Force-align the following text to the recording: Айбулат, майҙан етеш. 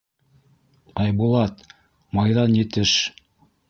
Айбулат, 1.05 1.63
майҙан 2.21 2.61
етеш. 2.65 3.01